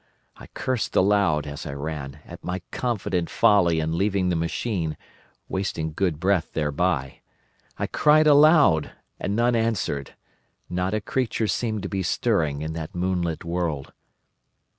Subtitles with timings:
[0.35, 4.97] I cursed aloud, as I ran, at my confident folly in leaving the machine,
[5.47, 7.19] wasting good breath thereby.
[7.77, 10.15] I cried aloud, and none answered.
[10.67, 13.93] Not a creature seemed to be stirring in that moonlit world.